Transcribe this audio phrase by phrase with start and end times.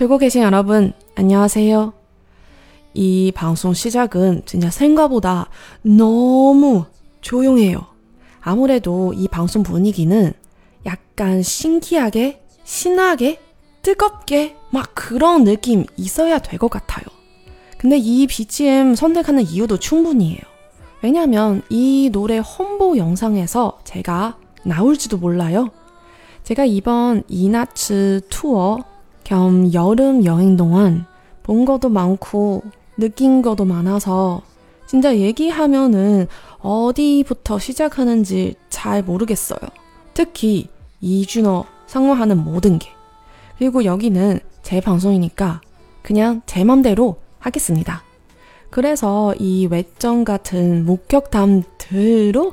[0.00, 1.92] 듣고 계신 여러분, 안녕하세요.
[2.94, 5.50] 이 방송 시작은 진짜 생각보다
[5.82, 6.86] 너무
[7.20, 7.84] 조용해요.
[8.40, 10.32] 아무래도 이 방송 분위기는
[10.86, 13.42] 약간 신기하게, 신나게,
[13.82, 17.04] 뜨겁게 막 그런 느낌 있어야 될 것 같아요.
[17.76, 20.40] 근데 이 BGM 선택하는 이유도 충분히해요.
[21.02, 25.68] 왜냐면 이 노래 홍보 영상에서 제가 나올지도 몰라요.
[26.44, 28.78] 제가 이번 이나츠 투어
[29.30, 31.06] 겸 여름 여행 동안
[31.44, 32.64] 본 것도 많고
[32.96, 34.42] 느낀 것도 많아서
[34.88, 36.26] 진짜 얘기하면은
[36.58, 39.60] 어디부터 시작하는지 잘 모르겠어요.
[40.14, 40.66] 특히
[41.00, 42.88] 이준어 상호하는 모든 게.
[43.56, 45.60] 그리고 여기는 제 방송이니까
[46.02, 48.02] 그냥 제 맘대로 하겠습니다.
[48.68, 52.52] 그래서 이 외점 같은 목격담들로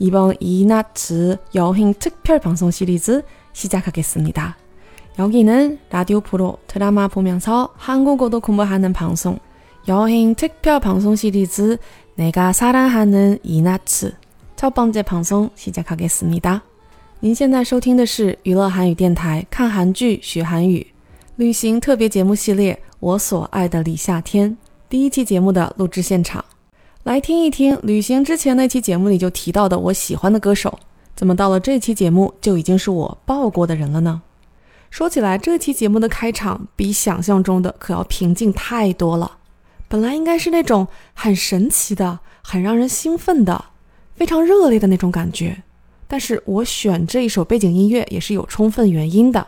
[0.00, 4.65] 이번 이나츠 여행 특별 방송 시리즈 시작하겠습니다.
[5.19, 9.39] 여기는 라디오 프로 드라마 보면서 한국어도 공부하는 방송
[9.87, 11.77] 여행 특별 방송 시리즈
[12.15, 14.13] 내가 사랑하는 이나츠
[14.55, 16.61] 첫 번째 방송 시작하겠습니다.
[17.19, 20.87] 您现在收听的是娱乐韩语电台看韩剧学韩语
[21.35, 24.51] 旅行特别节目系列《我所爱的李夏天》
[24.89, 26.43] 第一期节目的录制现场。
[27.03, 30.77] 来听一听旅行之前那期节目里就提到的我喜欢的歌手，
[31.15, 34.21] 怎么到了这期节目就已经是我抱过的人了呢？
[34.90, 39.38] 说起来，这期节目的开场比想象中的可要平静太多了。
[39.88, 43.66] 本来应该是那种很神奇的、很让人兴奋的、
[44.14, 45.62] 非常热烈的那种感觉。
[46.08, 49.46] 但是我选这一首背景音乐也是有充分原因的，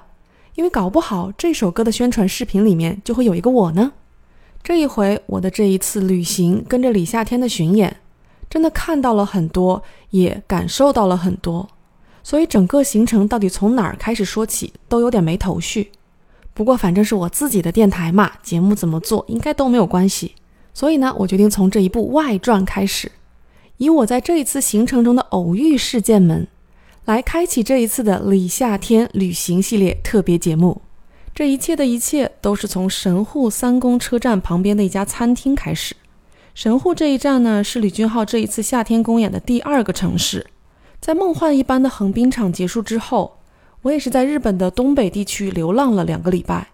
[0.54, 3.92] 因为搞不好这首歌的宣传视频里面就会有一个我呢。
[4.62, 7.96] 这一回我的这一次旅行，跟着李夏天的巡演，
[8.50, 11.68] 真的看到了很多，也感受到了很多。
[12.28, 15.90] 所以整个行程到底从哪儿开始说起，都有点没头绪。
[16.52, 20.34] 不过反正是我自己的电台嘛，节目怎么做应该都没有关系。
[20.74, 23.10] 所以呢，我决定从这一部外传开始，
[23.78, 26.46] 以我在这一次行程中的偶遇事件们，
[27.06, 30.82] 来开启这一次的李夏天旅行系列特别节目。
[31.34, 35.96] 这一切的一切都是从神户三宫车站旁边的一家餐厅开始。
[36.54, 40.48] 神户这一站呢，是李俊浩这一次夏天公演的第二个城市。
[41.00, 43.38] 在梦幻一般的横滨场结束之后，
[43.82, 46.68] 我也是在日本的东北地区流浪了两个礼拜，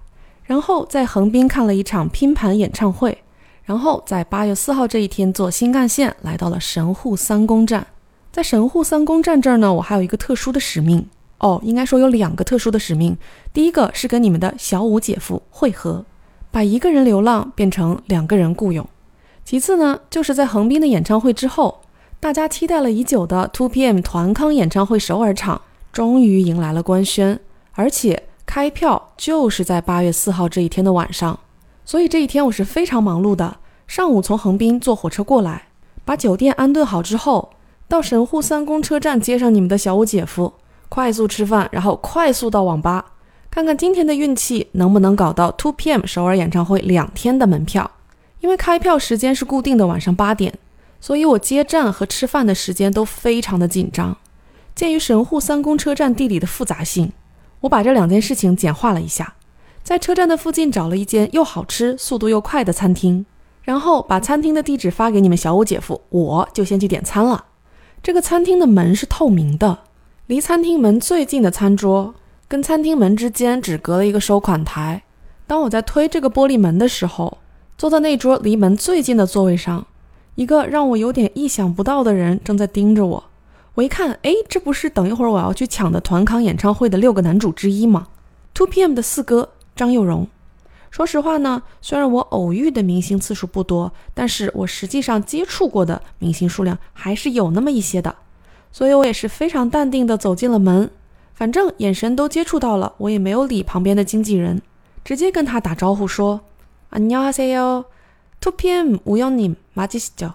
[0.44, 3.18] 然后在横滨看了一场拼盘演唱会，
[3.64, 7.86] 然后在八月四号这一天坐新干线来到了神户三宫站。
[8.32, 11.06] 在神户三宫站这儿呢，我还有一个特殊的使命
[11.38, 13.16] 哦，应该说有两个特殊的使命。
[13.52, 16.04] 第一个是跟你们的小五姐夫会合，
[16.50, 18.88] 把一个人流浪变成两个人雇佣。
[19.44, 21.82] 其次呢，就是在横滨的演唱会之后。
[22.24, 25.60] 大家期待了已久的 Two PM 团康演唱会首尔场
[25.92, 27.38] 终于迎来了官宣，
[27.72, 31.38] 而且开票就是在八月四号这一天的晚上。
[31.84, 33.58] 所以这一天我是非常忙碌的。
[33.86, 35.64] 上午从横滨坐火车过来，
[36.06, 37.50] 把酒店安顿好之后，
[37.88, 40.54] 到神户三宫车站接上你们的小五姐夫，
[40.88, 43.04] 快速吃饭，然后快速到网吧，
[43.50, 47.90] 看看今天的运气能不能搞到 Two PM 首尔演唱会两天的门票。
[48.40, 50.54] 因为开票时间是固定的晚上八点。
[51.04, 54.16] 所以我接站和吃饭的时间都非常的紧张。
[54.74, 57.12] 鉴于神户三宫车站地理的复杂性，
[57.60, 59.34] 我把这两件事情简化了一下，
[59.82, 63.26] 在车站的附近找了一间又好吃、速度又快的餐厅，
[63.64, 67.44] 然后把餐厅的地址发给你们小五姐夫，我就先去点餐了。
[68.02, 69.80] 这个餐厅的门是透明的，
[70.28, 72.14] 离餐厅门最近的餐桌
[72.48, 75.02] 跟餐厅门之间只隔了一个收款台。
[75.46, 77.36] 当我在推这个玻璃门的时候，
[77.76, 79.86] 坐在那桌离门最近的座位上。
[80.35, 83.23] 一个让我有点意想不到的人正在盯着我。
[83.75, 88.07] 我一看，哎，这不是等一会儿我要去抢的团康演唱会的六个男主之一吗？
[88.53, 90.27] Two PM 的四哥张佑荣。
[90.91, 98.15] 说实话呢，虽然我偶遇的明星次数不多，但是我实际上接触过的明星数量还是有那么一些的。
[98.71, 100.89] 所以我也是非常淡定的走进了门，
[101.33, 104.61] 反正眼神都接触到了，我也没有理旁边的经纪人，
[105.03, 106.41] 直接跟他打招呼说：“
[106.91, 107.85] 안녕하세 요。
[108.43, 110.33] Two PM 우영님맞으시 죠？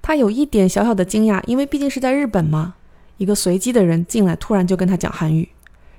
[0.00, 2.74] 他有一点小小的惊讶，因为毕竟是在日本嘛。
[3.18, 5.48] 一个随机的人进来，突然就跟他讲韩语，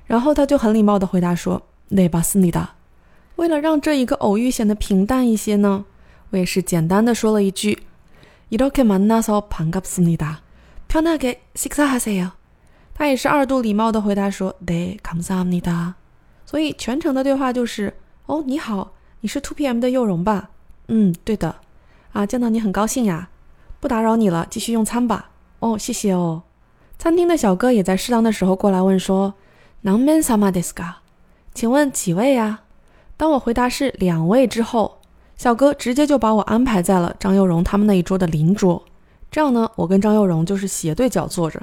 [0.06, 2.68] 然后他就很礼貌的回答说：“네맞습니다。”
[3.36, 5.84] 为了让这一个偶遇显得平淡一些呢，
[6.30, 7.78] 我也是简单的说了一句：“
[8.50, 10.36] 이렇게만나서반갑습니다。
[10.88, 12.30] 편하게식사하세요。”
[12.94, 15.94] 他也是二度礼貌的回答说：“네감사합니다。”
[16.46, 17.94] 所以全程的对话就是：“
[18.26, 20.50] 哦，你好，你是 Two PM 的佑荣吧？”
[20.87, 21.55] 嗯，对的。
[22.11, 23.29] 啊，见到你很高兴呀，
[23.79, 25.31] 不打扰你了，继续用餐吧。
[25.59, 26.43] 哦，谢谢哦。
[26.99, 29.33] 餐厅的小哥也在适当的时候过来问说，
[29.81, 31.01] 南门萨玛迪斯卡，
[31.53, 32.61] 请问几位呀？
[33.17, 34.99] 当我回答是两位之后，
[35.35, 38.83] 小哥直接就把我安排在了张佑荣他们那一桌的邻桌。
[39.31, 41.61] 这样呢，我跟张佑荣就是斜对角坐着，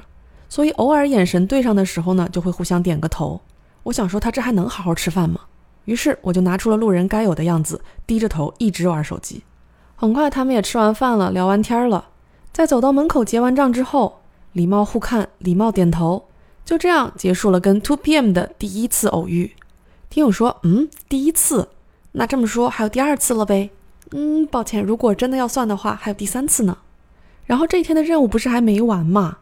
[0.49, 3.39] 所以偶尔眼神对上的时候呢，就会互相点个头。
[3.83, 5.39] 我想说他这还能好好吃饭吗？
[5.85, 9.43] 于是我就拿出了路人该有的样子，低着头一直玩手机。
[9.95, 12.09] 很快他们也吃完饭了，聊完天了，
[12.51, 14.21] 在走到门口结完账之后，
[14.53, 16.25] 礼貌互看，礼貌点头，
[16.65, 19.55] 就这样结束了跟 Two PM 的第一次偶遇。
[20.09, 21.69] 听友说，嗯，第一次，
[22.13, 23.69] 那这么说还有第二次了呗？
[24.11, 26.77] 嗯，抱歉，如果真的要算的话，还有第三次呢。
[27.45, 29.37] 然后这一天的任务不是还没完吗？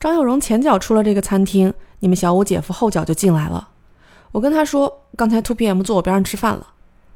[0.00, 3.68] 张有荣前脚出了这个餐厅，你们小五姐夫后脚就进来了。
[4.34, 6.66] 我跟他说，刚才 Two PM 坐我边上吃饭了。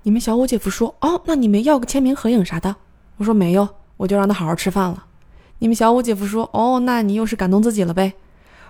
[0.05, 2.76] 你们小五姐夫说，哦，那你们要个签名合影啥的？
[3.17, 5.05] 我说没有，我就让他好好吃饭了。
[5.59, 8.12] 你们小五姐夫说，哦，那你又是感动自己了呗？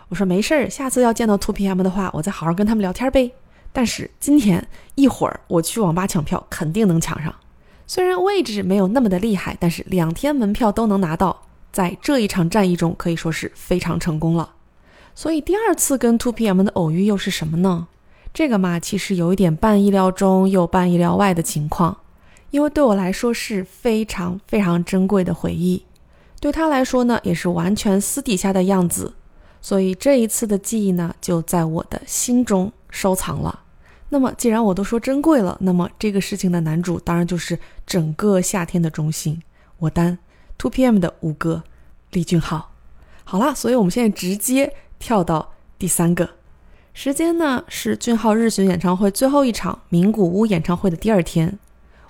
[0.08, 3.30] 我说没事儿，下次要见到 Two PM 的话，我再好好跟他们聊天呗。
[3.70, 7.34] 但是今天一会儿我去网吧抢票，肯定能抢上。
[7.86, 11.42] 虽然位置没有那么的厉害，但是两天门票都能拿到。
[11.70, 14.54] 在这一场战役中，可以说是非常成功了。
[15.14, 17.86] 所以第二次跟 Two PM 的偶遇又是什么呢？
[18.38, 21.96] 这个嘛，其实有一点半意料中又半意料外的情况，
[22.52, 25.84] 因为对我来说是非常非常珍贵的回忆，
[26.38, 29.12] 对他来说呢，也是完全私底下的样子。
[29.60, 33.64] 所以这一次的记忆呢，就在我的心中收藏了。
[34.08, 39.42] 那么既然我都说珍贵了，那么这个事情的男主当然就是整个夏天的中心，
[39.78, 40.16] 我担。
[40.56, 41.64] Two PM 的五哥
[42.12, 42.70] 李俊浩，
[43.24, 46.30] 好啦，所以我们现在直接跳到第三个
[47.00, 51.56] 时间呢，是俊浩日巡演唱会最后一场名古屋演唱会的第二天。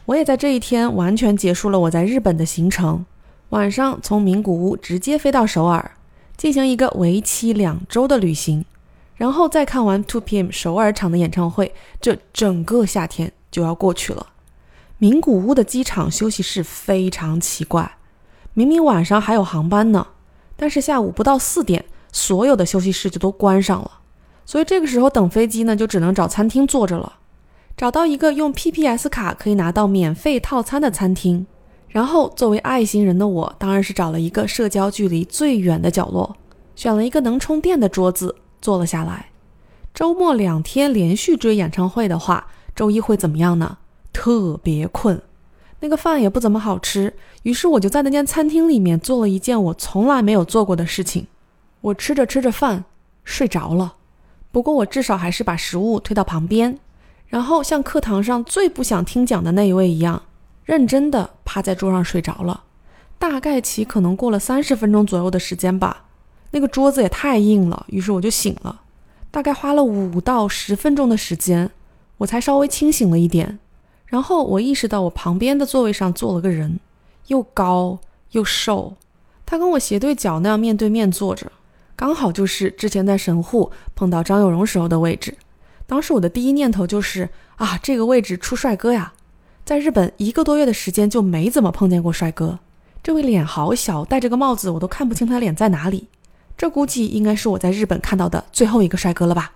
[0.06, 3.05] 我也在这一天完全结束了我在日本的行程，
[3.50, 5.90] 晚上从名古屋直接飞到首尔，
[6.38, 8.64] 进行一个为期两周的旅行，
[9.17, 14.29] 然后再看完 Two PM 首尔场的演唱会，这整个夏天就要过去了。
[14.96, 17.99] 名古屋的机场休息室非常奇怪。
[18.55, 20.06] 明明晚上还有航班呢，
[20.56, 23.91] 但是下午不到四点，所有的休息室就都关上了。
[24.48, 27.18] 所以这个时候等飞机呢，就只能找餐厅坐着了。
[27.76, 31.46] 找到一个用 PPS 卡可以拿到免费套餐的餐厅，
[31.88, 36.34] 然后作为爱心人的我，当然是找了一个社交距离最远的角落，
[36.74, 39.26] 选了一个能充电的桌子坐了下来。
[39.92, 43.76] 周末两天连续追演唱会的话，周一会怎么样呢？
[44.14, 45.20] 特别困。
[45.80, 47.12] 那个饭也不怎么好吃，
[47.42, 51.26] 于是我就在那间餐厅里面做了一件我从来没有做过的事情，
[51.82, 52.86] 我吃着吃着饭
[53.24, 53.96] 睡着了。
[54.58, 56.76] 不过我至少还是把食物推到旁边，
[57.28, 60.20] 然后像课堂上最不想听讲的那一位一样，
[60.64, 62.64] 认真的趴在桌上睡着了。
[63.20, 66.06] 大概其可能过了三十分钟左右的时间吧，
[66.50, 68.81] 那个桌子也太硬了，于是我就醒了。
[69.31, 71.70] 大概花了五到十分钟的时间，
[72.16, 73.60] 我才稍微清醒了一点。
[74.06, 76.81] 然后我意识到，我旁边的座位上坐了个人，
[77.28, 78.00] 又高
[78.32, 78.96] 又瘦，
[79.46, 81.52] 他跟我斜对角那样面对面坐着，
[81.98, 85.36] 刚好就是之前在神户碰到张有荣时候的位置。
[85.84, 89.12] 当时我的第一念头就是啊，这个位置出帅哥呀！
[89.64, 92.60] 在日本一个多月的时间就没怎么碰见过帅哥，
[93.02, 96.06] 这位脸好小，戴着个帽子我都看不清他脸在哪里。
[96.56, 99.55] 这估计应该是我在日本看到的最后一个帅哥了吧。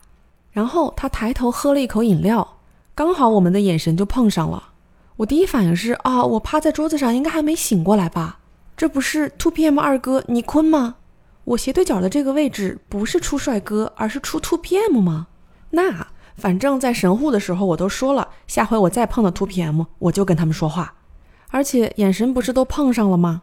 [0.51, 2.57] 然后他抬头喝了一口饮料。
[2.97, 4.71] 刚好我们的眼神就碰上了，
[5.19, 8.41] 我第一反应是啊，我趴在桌子上，应该还没醒过来吧？
[8.77, 10.97] 这不是 Two PM 二哥尼坤吗？
[11.45, 15.27] 我斜对角的这个位置不是出帅哥，而是出 Two PM 吗？
[15.71, 20.95] 那反正，在神户的时候我都说了，下回我再碰到 Two PM，我就跟他们说话，
[21.49, 23.43] 而且眼神不是都碰上了吗？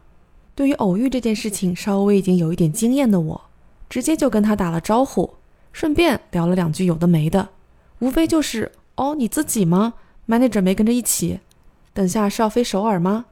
[0.54, 3.40] 对于偶遇这件事情，稍微已经有一点经验的我，
[3.88, 5.34] 直接就跟他打了招呼，
[5.72, 7.50] 顺便聊了两句有的没的，
[8.00, 8.72] 无非就是。
[8.96, 9.94] 哦，你自己吗
[10.28, 11.40] ？manager 没跟着一起。
[11.94, 13.24] 等下是要飞首尔吗？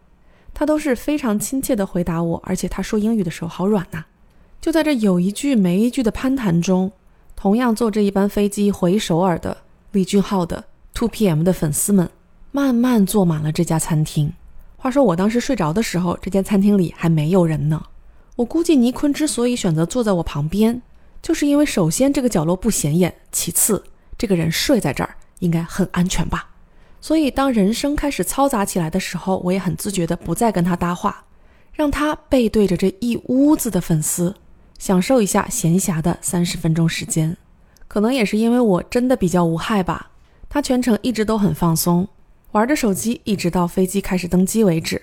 [0.55, 4.05] 他都是非常亲切的回答我，而且他说英语的时候好软呐。
[4.61, 6.91] 就在这有一句没一句的攀谈中，
[7.37, 9.57] 同样坐这一班飞机回首尔的
[9.93, 12.11] 李俊浩的 Two PM 的粉丝们，
[12.51, 14.33] 慢慢坐满了这家餐厅。
[14.77, 17.83] 话说我当时睡着的时候，这间餐厅里还没有人呢。
[18.37, 20.83] 我估计尼坤之所以选择坐在我旁边，
[21.23, 23.83] 就是因为首先这个角落不显眼，其次
[24.17, 25.17] 这个人睡在这儿。
[25.41, 26.49] 应该很安全吧，
[27.01, 31.25] 所以当人声开始嘈杂起来的时候，我也很自觉的不再跟他搭话，
[31.73, 34.35] 让他背对着这一屋子的粉丝，
[34.79, 37.37] 享受一下闲暇的三十分钟时间。
[37.87, 40.11] 可能也是因为我真的比较无害吧，
[40.49, 42.09] 他全程一直都很放松，
[42.53, 45.03] 玩着手机，一直到飞机开始登机为止。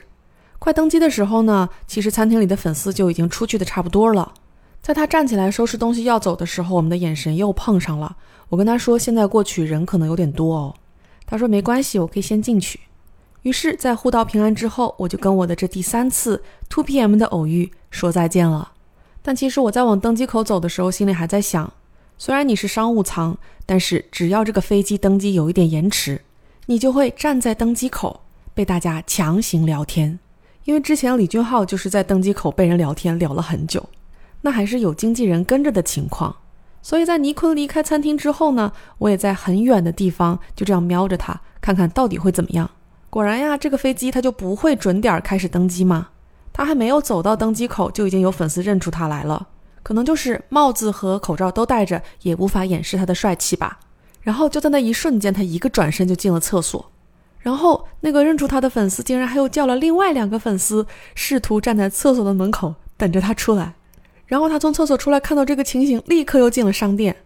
[0.58, 4.34] 快登机的时候呢，其实餐厅里的粉丝就已经出去的差不多了。
[4.82, 8.16] 在他站起来收拾东西要走的时候，我们的眼神又碰上了。
[8.50, 10.76] 我跟他说：“现在过去人可能有点多哦。”
[11.26, 12.80] 他说没关系，我可以先进去。
[13.42, 18.74] 于是，在互道平安之后，我就跟我的这第三次 Two PM 的偶遇说再见了。
[19.28, 21.74] 但其实我在往登机口走的时候，心里还在想，
[22.16, 26.22] 虽然你是商务舱，但是只要这个飞机登机有一点延迟，
[26.68, 28.22] 你就会站在登机口
[28.54, 30.20] 被大家强行聊天。
[30.66, 33.90] 因为之前李俊浩就是在登机口被人聊天聊了很久，
[34.42, 36.36] 那还是有经纪人跟着的情况。
[36.84, 42.70] 所以在尼坤离开餐厅之后呢，我也在很远的地方就这样瞄着他，看看到底会怎么样。
[43.10, 46.10] 果然呀，这个飞机它就不会准点开始登机吗？
[46.56, 49.50] 他还没有走到登机口，就已经有粉丝认出他来了。
[49.84, 53.78] 可能就是帽子和口罩都戴着，也无法掩饰他的帅气吧。
[54.22, 56.90] 然后就在那一瞬间，他一个转身就进了厕所。
[57.40, 63.74] 然后那个认出他的粉丝竟然还又叫了另外两个粉丝，试图站在厕所的门口等着他出来。
[64.26, 67.18] 然后他从厕所出来，看到这个情形，立刻又进了商店。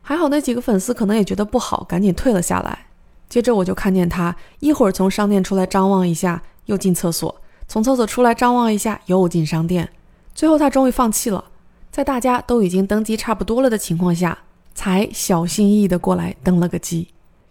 [0.00, 2.86] 还好那几个粉丝可能也觉得不好，赶紧退了下来。
[3.28, 7.32] 接着我就看见他一会儿从商店出来张望一下，又进厕所；
[7.68, 9.90] 从厕所出来张望一下，又进商店。
[10.34, 11.44] 最后他终于放弃了，
[11.92, 14.38] 在大家都已经登机差不多了的情况下，
[14.74, 17.08] 才小心翼翼地过来登了个机。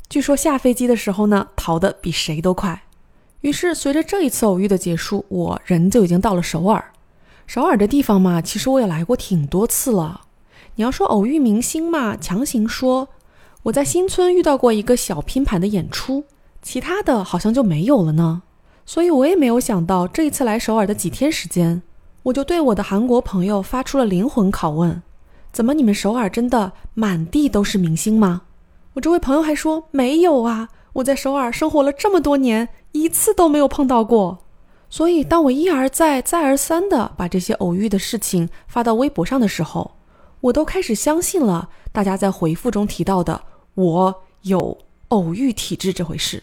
[0.10, 2.84] 据说下飞机的时候呢，逃得比谁都快。
[3.42, 6.92] 于是随着这一次偶遇的结束，我人就已经到了首尔。
[7.46, 10.22] 首尔这地方嘛，其实我也来过挺多次了。
[10.76, 13.10] 你要说偶遇明星嘛，强行说，
[13.64, 16.26] 我在新村遇到过一个小拼盘的演出，
[16.62, 18.42] 其他的好像就没有了呢。
[18.88, 21.82] 所以我也没有想到，这一次来首尔的几天时间，
[22.24, 25.04] 我就对我的韩国朋友发出了灵魂拷问：
[25.52, 28.44] 怎么你们首尔真的满地都是明星吗？
[28.94, 34.40] 我这位朋友还说没有啊，我在首尔生活了这么多年，一次都没有碰到过。
[34.90, 39.98] 所以，当我一而再、再而三地把这些偶遇的事情发到微博上的时候，
[40.40, 43.42] 我都开始相信了大家在回复中提到的
[43.76, 44.78] “我有
[45.10, 46.42] 偶遇体质”这回事。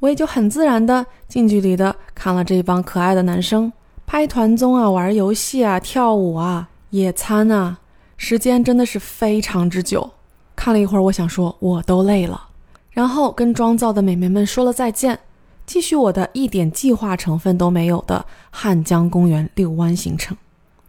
[0.00, 3.72] 我也就很自然的近距离的看了这一帮可爱的男生
[4.06, 7.78] 拍团综啊、玩游戏啊、跳舞啊、野餐啊，
[8.16, 10.10] 时间真的是非常之久。
[10.54, 12.48] 看了一会儿，我想说我都累了，
[12.91, 15.19] 然后跟妆造的美眉们说了再见，
[15.65, 20.37] 继续我的一点计划成分都没有的汉江公园遛弯行程。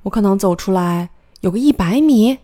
[0.02, 2.38] 我可能走出来有个一百米，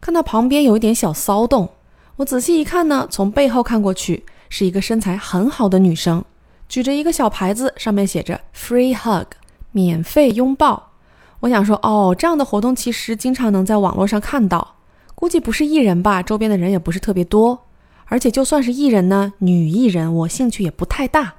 [0.00, 1.68] 看到旁边有一点小骚动，
[2.16, 4.24] 我仔细一看呢，从背后看过去。
[4.52, 6.24] 是一个身材很好的女生，
[6.68, 9.28] 举着一个小牌子，上面写着 “free hug”，
[9.70, 10.90] 免费拥抱。
[11.38, 14.74] 我想说，哦，这样的活动其实经常能在网络上看到，
[15.14, 16.20] 估计不是艺人吧？
[16.20, 17.56] 周边的人也不是特别多，
[18.10, 21.36] 而且就算是艺人呢，女艺人我兴趣也不太大。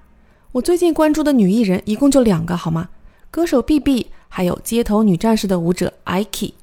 [0.54, 2.88] 我最近关注的女艺人一共就两个，好吗？
[3.30, 6.54] 歌手 B B，还有街头女战士的舞者 IKE。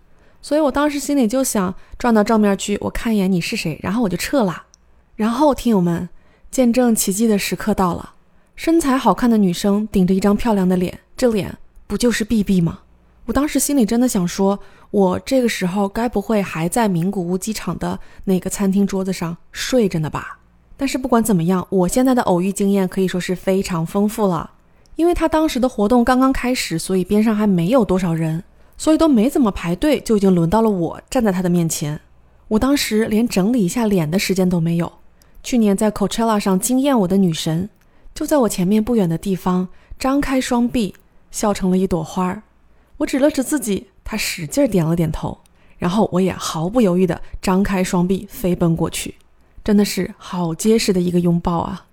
[0.41, 4.65] 所以我当时心里就想转到正面去，我看一眼你是谁，然后我就撤了。
[5.15, 6.09] 然后听友们。
[6.51, 8.15] 见证奇迹的时刻到了，
[8.57, 12.79] 身材好看的女生顶着一张漂亮的脸，这脸不就是 B B 吗？
[13.29, 14.59] 我当时心里真的想说，
[14.91, 20.39] 我这个时候该不会还在名古屋机场的那个餐厅桌子上睡着呢吧？
[20.79, 24.53] 但是不管怎么样，我现在的偶遇经验可以说是非常丰富了，
[24.97, 28.43] 因为他当时的活动刚刚开始，所以边上还没有多少人，
[28.79, 32.01] 所以都没怎么排队，就已经轮到了我站在他的面前。
[32.49, 34.91] 我当时连整理一下脸的时间都没有。
[35.43, 37.69] 去年在 Coachella 上惊艳我的女神，
[38.15, 39.69] 就在我前面不远的地方，
[39.99, 40.95] 张开双臂，
[41.31, 42.45] 笑成了一朵花儿。
[42.99, 45.39] 我指了指自己，他使劲点了点头，
[45.79, 49.15] 然后我也毫不犹豫地张开双臂飞奔过去，
[49.65, 51.87] 真的是好结实的一个拥抱啊！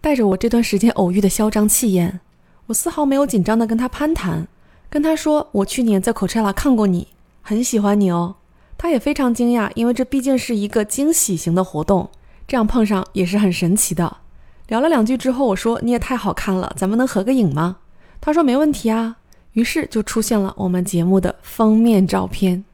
[0.00, 2.20] 带着我这段时间偶遇的嚣张气焰，
[2.66, 4.46] 我丝毫没有紧张的跟他攀谈，
[4.88, 7.08] 跟他说我去年在 Coachella 看过你，
[7.42, 8.36] 很喜欢你哦。
[8.76, 12.10] 他也非常惊讶，因为这毕竟是一个惊喜型的活动，
[12.46, 14.18] 这样碰上也是很神奇的。
[14.68, 17.78] 聊了两句之后，我说你也太好看了，咱们能合个影吗？
[18.20, 19.16] 他说没问题啊。
[19.58, 22.64] 于是就出现了我们节目的封面照片。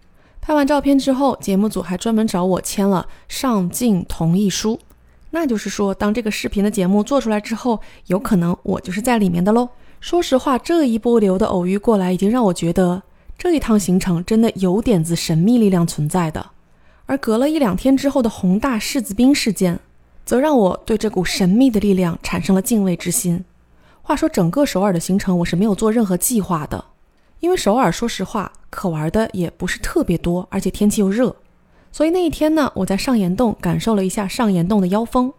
[0.43, 4.79] 拍完照片之后，节目组还专门找我签了上镜同意书。
[5.31, 9.67] 那就是说，当这个视频的节目做出来之后，有可能我就是在里面的喽。
[9.99, 13.03] 说实话，这一波流的偶遇过来，已经让我觉得
[13.38, 16.50] 这一趟行程真的有点子神秘力量存在的。
[17.07, 19.81] 而隔了一两天之后的宏大柿子冰事件，
[20.26, 23.43] 则让我对这股神秘的力量产生了敬畏之心。
[24.06, 26.84] 话说，整个首尔的行程我是没有做任何计划的，
[27.40, 31.34] 因为首尔说实话可玩的也不是特别多，而且天气又热，
[31.90, 35.32] 所以那一天呢，我在上岩洞感受了一下上岩洞的妖风，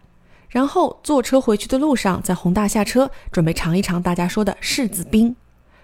[0.50, 5.36] 然后坐车回去的路上，在宏大下车，准备尝一尝大家说的柿子冰。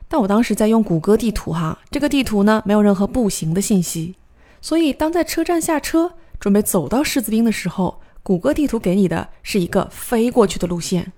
[0.07, 4.15] 但我当时在用谷歌地图哈，这个地图呢没有任何步行的信息，
[4.59, 11.13] 所以当在车站下车准备走到柿子冰的时候，谷歌地图给你的是一个飞过去的路线。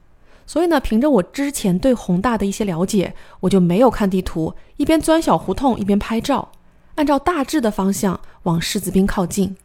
[0.46, 6.50] 所以呢，凭着我之前对宏大的一些了解，我就没有看地图，一边钻小胡同一边拍照，
[6.96, 9.56] 按照大致的方向往柿子冰靠近。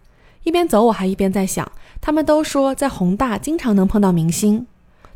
[0.44, 1.70] 一边走，我还一边在想，
[2.00, 4.66] 他们都说在宏大经常能碰到明星，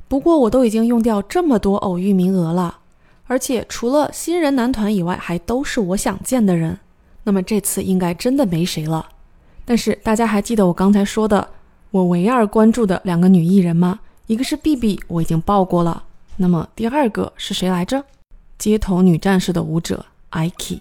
[0.09, 2.81] 不过我都已经用掉这么多偶遇名额了，
[3.29, 6.81] 而且除了新人男团以外，还都是我想见的人，
[7.23, 9.09] 那么这次应该真的没谁了。
[9.65, 11.49] 但是大家还记得我刚才说的
[11.93, 14.01] 我唯二关注的两个女艺人吗？
[14.33, 16.05] 一个是 B B，我已经报过了。
[16.39, 18.03] 那么第二个是谁来着？
[18.57, 20.81] 街头女战士的舞者 IKE。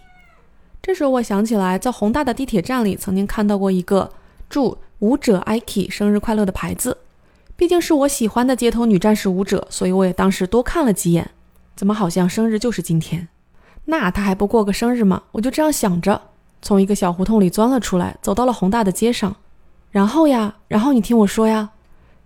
[0.82, 4.10] 这时候我想起来，在宏大的地铁站里曾经看到过一个
[4.50, 7.00] 祝舞者 IKE 生日快乐的牌子。
[7.58, 11.30] 毕竟是我喜欢的街头女战士舞者，所以我也当时多看了几眼。
[11.76, 13.28] 怎么好像生日就是今天？
[13.84, 15.24] 那他还不过个生日吗？
[15.34, 16.22] 我就这样想着，
[16.62, 19.36] 从一个小胡同里钻了出来，走到了宏大的街上。
[19.90, 21.72] 然后呀，然后你听我说呀。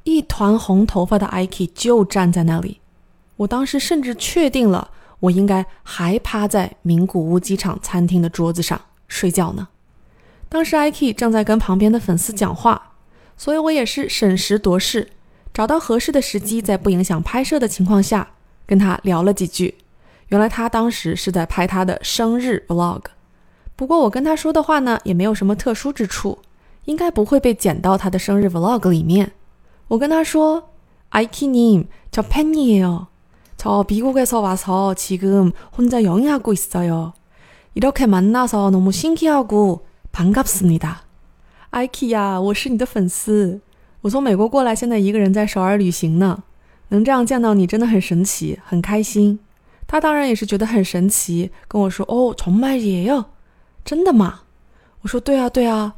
[0.05, 2.79] 一团红头发的 ikey 就站在那里，
[3.37, 9.67] 我当时甚至确定了，我应该还趴在名古屋机场餐厅的桌子上睡觉呢。
[10.47, 12.93] 当时 ikey 正在跟旁边的粉丝讲话，
[13.35, 15.09] 所以我也是审时度势，
[15.51, 18.27] 找到合适的时机，在不影响拍摄的情况下，
[18.67, 19.75] 跟他聊了几句。
[20.29, 23.01] 原来他当时是在拍他的生日 vlog，
[23.75, 26.37] 不过我跟他说的话呢，也没有什么特殊之处，
[26.85, 29.31] 应该不会被剪到他的生日 vlog 里面。
[29.88, 30.64] 我跟他说：“
[31.10, 33.08] IK님, 저 팬이에요.
[33.56, 37.12] 저 미국에서 와서 지금 혼자 영위하고 있어요.
[37.74, 41.02] 이렇게 만나서 너무 신기하고 반갑습니다.
[41.70, 43.60] IK야, 我是你的粉丝。
[44.02, 46.42] 我从美国过来，现在一个人在首尔旅行呢，
[46.88, 49.38] 能这样见到你真的很神奇，很开心。
[49.86, 53.26] 他当然也是觉得很神奇，跟我说：“哦，정말이에요。”
[53.84, 54.40] 真的吗？
[55.02, 55.94] 我说：“对啊，对啊。”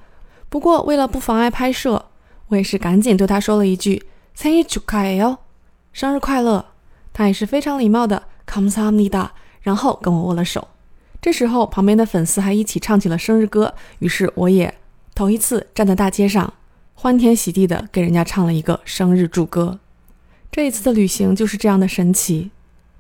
[0.51, 2.06] 不过为了不妨碍拍摄，
[2.49, 4.03] 我也是赶紧对他说了一句“
[4.37, 5.39] 생일축하해요”，
[5.93, 6.67] 生日快乐。
[7.13, 10.69] 他也是非常礼貌的 “kamsahamnida”，然后跟我握了手。
[11.21, 14.75] 这时候旁边的粉丝还一起唱起了生日歌，于是我也
[15.15, 16.53] 头一次站在大街上，
[16.95, 19.79] 欢天喜地的给人家唱了一个生日祝歌。
[20.51, 22.51] 这一次的旅行就是这样的神奇，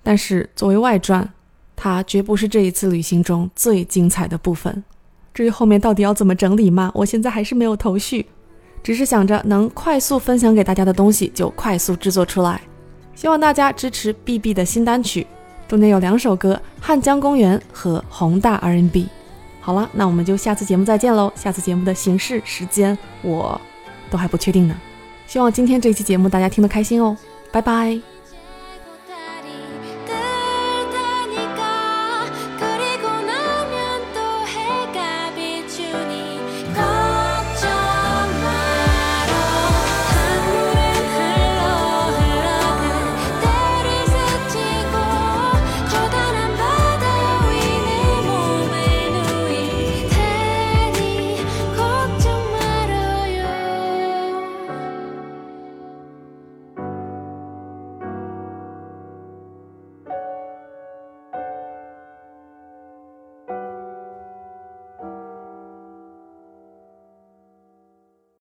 [0.02, 1.32] 但是作为外传，
[1.74, 4.84] 它绝不是这一次旅行中最精彩的部分。
[5.34, 8.26] 至于后面到底要怎么整理嘛，我现在还是没有头绪。
[8.83, 12.61] 只是想着能快速分享给大家的东西，就快速制作出来。
[13.15, 15.25] 希望大家支持 B B 的新单曲，
[15.67, 19.03] 中间有两首歌《汉江公园》和《宏大 R N B》。
[19.59, 21.31] 好了，那我们就下次节目再见喽。
[21.35, 23.59] 下次节目的形式、时间，我
[24.09, 24.75] 都还不确定呢。
[25.25, 27.17] 希望今天这期节目大家听得开心哦，
[27.51, 28.16] 拜拜。